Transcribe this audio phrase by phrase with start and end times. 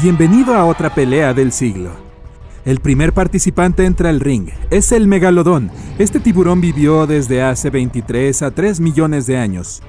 [0.00, 1.90] Bienvenido a otra pelea del siglo.
[2.64, 4.48] El primer participante entra al ring.
[4.70, 5.70] Es el megalodón.
[5.98, 9.82] Este tiburón vivió desde hace 23 a 3 millones de años.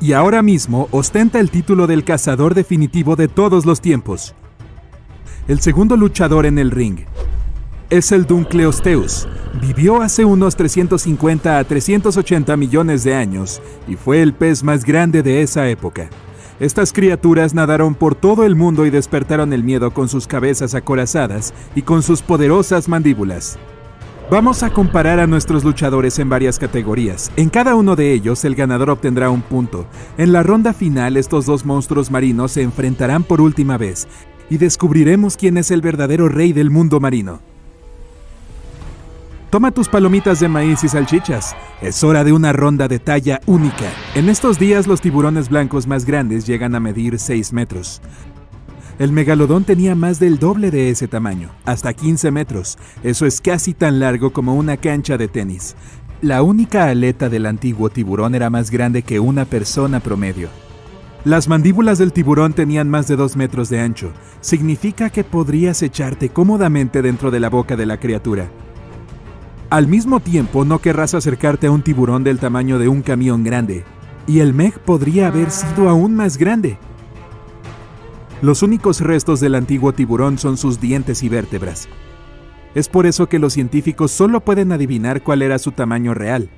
[0.00, 4.34] Y ahora mismo ostenta el título del cazador definitivo de todos los tiempos.
[5.46, 7.00] El segundo luchador en el ring
[7.90, 9.28] es el Dunkleosteus.
[9.60, 15.22] Vivió hace unos 350 a 380 millones de años y fue el pez más grande
[15.22, 16.08] de esa época.
[16.60, 21.52] Estas criaturas nadaron por todo el mundo y despertaron el miedo con sus cabezas acorazadas
[21.74, 23.58] y con sus poderosas mandíbulas.
[24.30, 27.32] Vamos a comparar a nuestros luchadores en varias categorías.
[27.36, 29.84] En cada uno de ellos el ganador obtendrá un punto.
[30.16, 34.06] En la ronda final estos dos monstruos marinos se enfrentarán por última vez
[34.48, 37.53] y descubriremos quién es el verdadero rey del mundo marino.
[39.54, 41.54] Toma tus palomitas de maíz y salchichas.
[41.80, 43.88] Es hora de una ronda de talla única.
[44.16, 48.02] En estos días los tiburones blancos más grandes llegan a medir 6 metros.
[48.98, 52.78] El megalodón tenía más del doble de ese tamaño, hasta 15 metros.
[53.04, 55.76] Eso es casi tan largo como una cancha de tenis.
[56.20, 60.48] La única aleta del antiguo tiburón era más grande que una persona promedio.
[61.24, 64.10] Las mandíbulas del tiburón tenían más de 2 metros de ancho.
[64.40, 68.50] Significa que podrías echarte cómodamente dentro de la boca de la criatura.
[69.74, 73.82] Al mismo tiempo, no querrás acercarte a un tiburón del tamaño de un camión grande,
[74.24, 76.78] y el Meg podría haber sido aún más grande.
[78.40, 81.88] Los únicos restos del antiguo tiburón son sus dientes y vértebras.
[82.76, 86.50] Es por eso que los científicos solo pueden adivinar cuál era su tamaño real.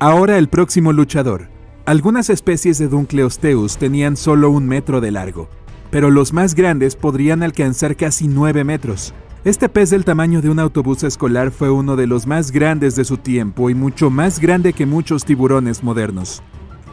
[0.00, 1.48] Ahora el próximo luchador.
[1.86, 5.48] Algunas especies de Dunkleosteus tenían solo un metro de largo,
[5.92, 9.14] pero los más grandes podrían alcanzar casi 9 metros.
[9.44, 13.04] Este pez del tamaño de un autobús escolar fue uno de los más grandes de
[13.04, 16.42] su tiempo y mucho más grande que muchos tiburones modernos.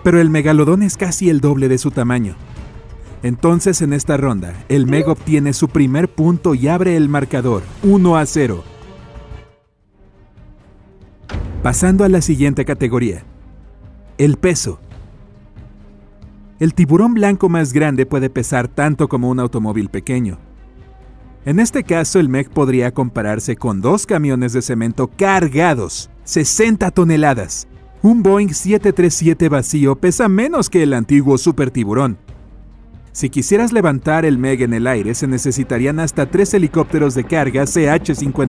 [0.03, 2.35] Pero el megalodón es casi el doble de su tamaño.
[3.23, 8.17] Entonces en esta ronda, el Meg obtiene su primer punto y abre el marcador, 1
[8.17, 8.63] a 0.
[11.63, 13.23] Pasando a la siguiente categoría.
[14.17, 14.81] El peso.
[16.59, 20.50] El tiburón blanco más grande puede pesar tanto como un automóvil pequeño.
[21.43, 27.67] En este caso, el MEC podría compararse con dos camiones de cemento cargados, 60 toneladas.
[28.03, 32.19] Un Boeing 737 vacío pesa menos que el antiguo Super Tiburón.
[33.11, 37.63] Si quisieras levantar el MEG en el aire, se necesitarían hasta tres helicópteros de carga
[37.63, 38.50] CH-50.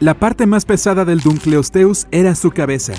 [0.00, 2.94] La parte más pesada del Dunkleosteus era su cabeza.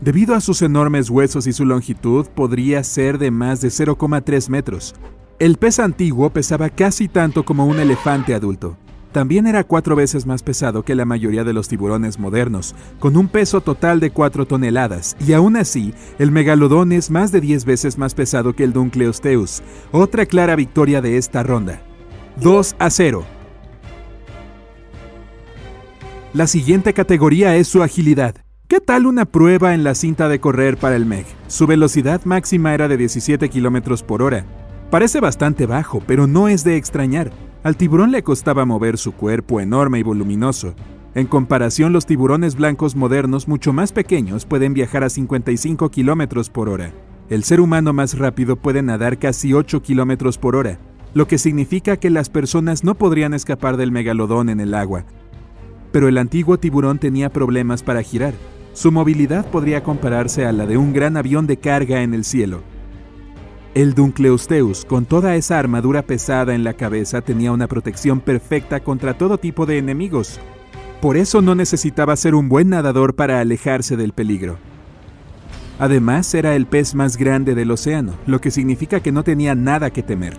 [0.00, 4.94] Debido a sus enormes huesos y su longitud, podría ser de más de 0,3 metros.
[5.38, 8.76] El pez antiguo pesaba casi tanto como un elefante adulto.
[9.12, 13.28] También era cuatro veces más pesado que la mayoría de los tiburones modernos, con un
[13.28, 17.96] peso total de 4 toneladas, y aún así, el megalodón es más de 10 veces
[17.96, 19.62] más pesado que el Dunkleosteus.
[19.92, 21.80] Otra clara victoria de esta ronda.
[22.40, 23.37] 2 a 0.
[26.34, 28.34] La siguiente categoría es su agilidad.
[28.68, 31.24] ¿Qué tal una prueba en la cinta de correr para el MEG?
[31.46, 34.44] Su velocidad máxima era de 17 km por hora.
[34.90, 37.32] Parece bastante bajo, pero no es de extrañar.
[37.62, 40.74] Al tiburón le costaba mover su cuerpo enorme y voluminoso.
[41.14, 46.68] En comparación, los tiburones blancos modernos mucho más pequeños pueden viajar a 55 km por
[46.68, 46.92] hora.
[47.30, 50.78] El ser humano más rápido puede nadar casi 8 km por hora,
[51.14, 55.06] lo que significa que las personas no podrían escapar del megalodón en el agua,
[55.92, 58.34] pero el antiguo tiburón tenía problemas para girar.
[58.72, 62.62] Su movilidad podría compararse a la de un gran avión de carga en el cielo.
[63.74, 69.16] El Dunkleosteus, con toda esa armadura pesada en la cabeza, tenía una protección perfecta contra
[69.16, 70.40] todo tipo de enemigos.
[71.00, 74.58] Por eso no necesitaba ser un buen nadador para alejarse del peligro.
[75.78, 79.90] Además, era el pez más grande del océano, lo que significa que no tenía nada
[79.90, 80.36] que temer.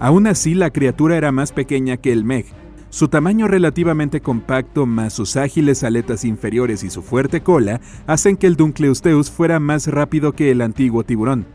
[0.00, 2.46] Aún así, la criatura era más pequeña que el Meg.
[2.90, 8.46] Su tamaño relativamente compacto, más sus ágiles aletas inferiores y su fuerte cola, hacen que
[8.46, 11.46] el Duncleusteus fuera más rápido que el antiguo tiburón.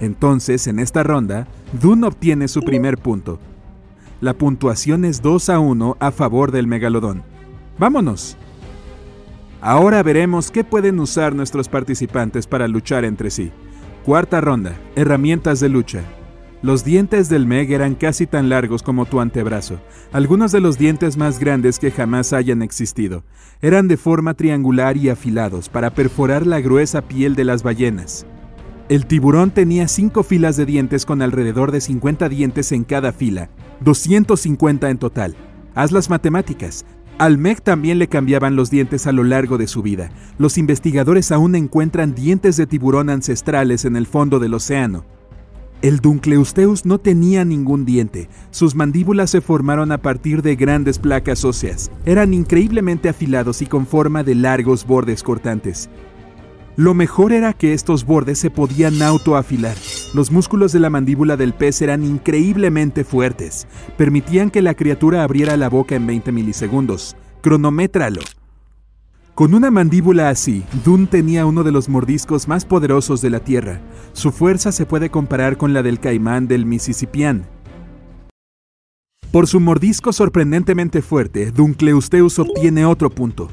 [0.00, 1.46] Entonces, en esta ronda,
[1.80, 3.38] Dun obtiene su primer punto.
[4.20, 7.22] La puntuación es 2 a 1 a favor del megalodón.
[7.78, 8.36] ¡Vámonos!
[9.60, 13.52] Ahora veremos qué pueden usar nuestros participantes para luchar entre sí.
[14.04, 14.74] Cuarta ronda.
[14.96, 16.02] Herramientas de lucha.
[16.62, 19.80] Los dientes del Meg eran casi tan largos como tu antebrazo,
[20.12, 23.24] algunos de los dientes más grandes que jamás hayan existido.
[23.60, 28.26] Eran de forma triangular y afilados para perforar la gruesa piel de las ballenas.
[28.88, 33.50] El tiburón tenía cinco filas de dientes con alrededor de 50 dientes en cada fila,
[33.80, 35.34] 250 en total.
[35.74, 36.84] Haz las matemáticas,
[37.18, 40.10] al Meg también le cambiaban los dientes a lo largo de su vida.
[40.38, 45.04] Los investigadores aún encuentran dientes de tiburón ancestrales en el fondo del océano.
[45.82, 48.28] El Duncleusteus no tenía ningún diente.
[48.52, 51.90] Sus mandíbulas se formaron a partir de grandes placas óseas.
[52.06, 55.90] Eran increíblemente afilados y con forma de largos bordes cortantes.
[56.76, 59.76] Lo mejor era que estos bordes se podían autoafilar.
[60.14, 63.66] Los músculos de la mandíbula del pez eran increíblemente fuertes.
[63.98, 67.16] Permitían que la criatura abriera la boca en 20 milisegundos.
[67.42, 68.20] Cronométralo.
[69.34, 73.80] Con una mandíbula así, Dune tenía uno de los mordiscos más poderosos de la Tierra.
[74.12, 77.46] Su fuerza se puede comparar con la del caimán del Mississippián.
[79.30, 83.48] Por su mordisco sorprendentemente fuerte, Duncleusteus obtiene otro punto.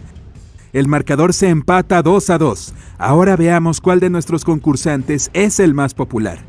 [0.73, 2.73] El marcador se empata 2 a 2.
[2.97, 6.39] Ahora veamos cuál de nuestros concursantes es el más popular.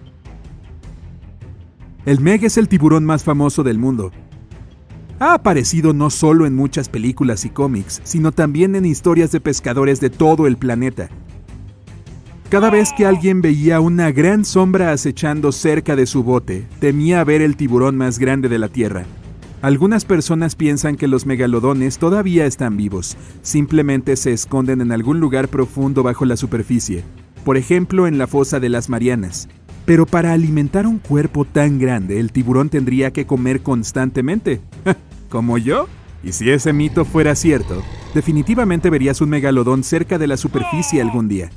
[2.05, 4.11] El Meg es el tiburón más famoso del mundo.
[5.23, 10.01] Ha aparecido no solo en muchas películas y cómics, sino también en historias de pescadores
[10.01, 11.11] de todo el planeta.
[12.49, 17.43] Cada vez que alguien veía una gran sombra acechando cerca de su bote, temía ver
[17.43, 19.05] el tiburón más grande de la Tierra.
[19.61, 25.49] Algunas personas piensan que los megalodones todavía están vivos, simplemente se esconden en algún lugar
[25.49, 27.05] profundo bajo la superficie,
[27.45, 29.51] por ejemplo en la fosa de las Marianas.
[29.85, 34.63] Pero para alimentar un cuerpo tan grande, el tiburón tendría que comer constantemente.
[35.31, 35.87] ¿Como yo?
[36.25, 37.83] Y si ese mito fuera cierto,
[38.15, 41.51] definitivamente verías un megalodón cerca de la superficie algún día.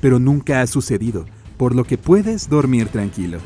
[0.00, 1.26] Pero nunca ha sucedido,
[1.58, 3.38] por lo que puedes dormir tranquilo.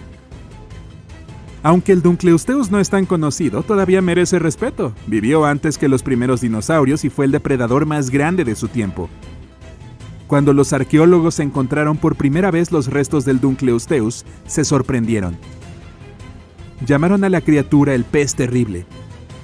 [1.65, 4.95] Aunque el Duncleusteus no es tan conocido, todavía merece respeto.
[5.09, 9.11] Vivió antes que los primeros dinosaurios y fue el depredador más grande de su tiempo.
[10.29, 15.37] Cuando los arqueólogos encontraron por primera vez los restos del Duncleusteus, se sorprendieron.
[16.87, 18.87] Llamaron a la criatura el pez terrible,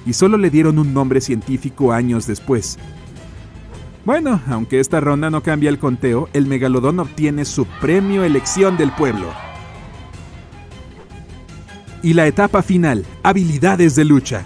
[0.05, 2.77] y solo le dieron un nombre científico años después.
[4.05, 8.91] Bueno, aunque esta ronda no cambia el conteo, el megalodón obtiene su premio elección del
[8.91, 9.27] pueblo.
[12.01, 14.45] Y la etapa final, habilidades de lucha.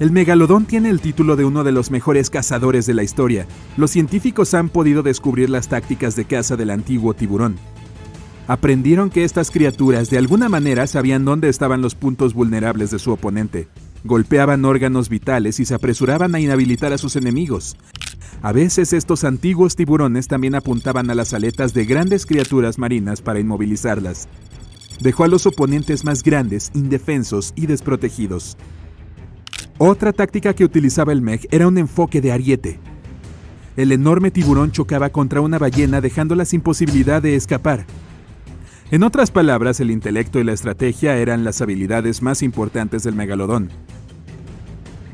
[0.00, 3.46] El megalodón tiene el título de uno de los mejores cazadores de la historia.
[3.76, 7.56] Los científicos han podido descubrir las tácticas de caza del antiguo tiburón.
[8.48, 13.12] Aprendieron que estas criaturas de alguna manera sabían dónde estaban los puntos vulnerables de su
[13.12, 13.68] oponente.
[14.04, 17.76] Golpeaban órganos vitales y se apresuraban a inhabilitar a sus enemigos.
[18.42, 23.40] A veces estos antiguos tiburones también apuntaban a las aletas de grandes criaturas marinas para
[23.40, 24.28] inmovilizarlas
[25.00, 28.56] dejó a los oponentes más grandes, indefensos y desprotegidos.
[29.78, 32.78] Otra táctica que utilizaba el Meg era un enfoque de ariete.
[33.76, 37.86] El enorme tiburón chocaba contra una ballena dejándola sin posibilidad de escapar.
[38.90, 43.70] En otras palabras, el intelecto y la estrategia eran las habilidades más importantes del megalodón.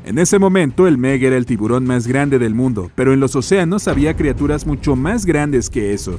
[0.07, 3.35] En ese momento el Meg era el tiburón más grande del mundo, pero en los
[3.35, 6.17] océanos había criaturas mucho más grandes que eso.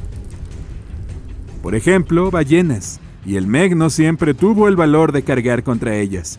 [1.62, 6.38] Por ejemplo, ballenas y el Meg no siempre tuvo el valor de cargar contra ellas.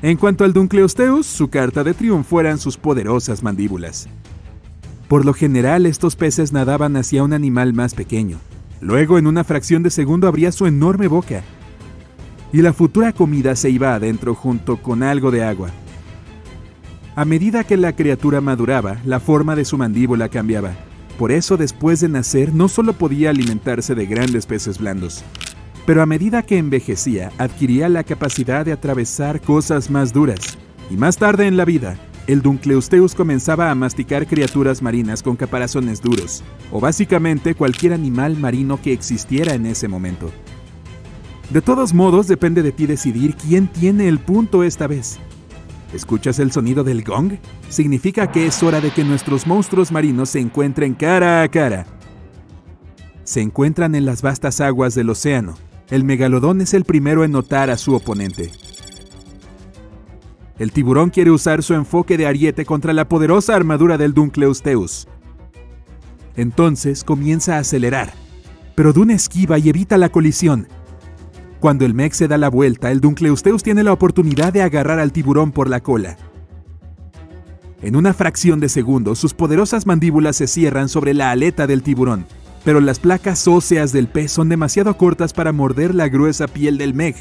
[0.00, 4.08] En cuanto al Duncleosteus, su carta de triunfo eran sus poderosas mandíbulas.
[5.06, 8.38] Por lo general, estos peces nadaban hacia un animal más pequeño.
[8.80, 11.42] Luego, en una fracción de segundo, abría su enorme boca.
[12.54, 15.68] Y la futura comida se iba adentro junto con algo de agua.
[17.16, 20.72] A medida que la criatura maduraba, la forma de su mandíbula cambiaba
[21.20, 25.22] por eso después de nacer no solo podía alimentarse de grandes peces blandos,
[25.84, 30.56] pero a medida que envejecía adquiría la capacidad de atravesar cosas más duras.
[30.90, 36.00] Y más tarde en la vida, el Duncleusteus comenzaba a masticar criaturas marinas con caparazones
[36.00, 40.30] duros, o básicamente cualquier animal marino que existiera en ese momento.
[41.50, 45.20] De todos modos, depende de ti decidir quién tiene el punto esta vez.
[45.94, 47.32] ¿Escuchas el sonido del gong?
[47.68, 51.86] Significa que es hora de que nuestros monstruos marinos se encuentren cara a cara.
[53.24, 55.54] Se encuentran en las vastas aguas del océano.
[55.88, 58.52] El megalodón es el primero en notar a su oponente.
[60.60, 65.08] El tiburón quiere usar su enfoque de ariete contra la poderosa armadura del Dunkleosteus.
[66.36, 68.12] Entonces comienza a acelerar,
[68.76, 70.68] pero Dune esquiva y evita la colisión.
[71.60, 75.12] Cuando el mech se da la vuelta, el Dunkleosteus tiene la oportunidad de agarrar al
[75.12, 76.16] tiburón por la cola.
[77.82, 82.24] En una fracción de segundo, sus poderosas mandíbulas se cierran sobre la aleta del tiburón,
[82.64, 86.94] pero las placas óseas del pez son demasiado cortas para morder la gruesa piel del
[86.94, 87.14] meg.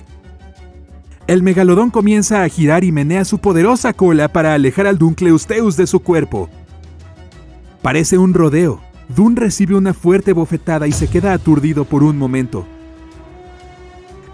[1.28, 5.86] El megalodón comienza a girar y menea su poderosa cola para alejar al Dunkleosteus de
[5.86, 6.50] su cuerpo.
[7.82, 8.82] Parece un rodeo,
[9.16, 12.66] Dun recibe una fuerte bofetada y se queda aturdido por un momento.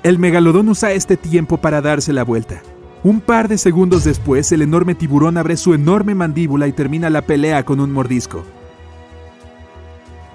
[0.06, 2.62] El megalodón usa este tiempo para darse la vuelta.
[3.04, 7.24] Un par de segundos después, el enorme tiburón abre su enorme mandíbula y termina la
[7.24, 8.44] pelea con un mordisco.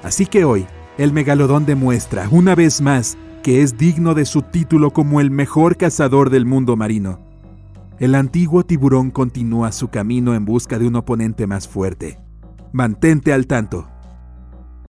[0.02, 0.66] Así que hoy,
[0.98, 5.76] el megalodón demuestra, una vez más, que es digno de su título como el mejor
[5.76, 7.20] cazador del mundo marino.
[8.00, 12.18] El antiguo tiburón continúa su camino en busca de un oponente más fuerte.
[12.72, 13.88] Mantente al tanto.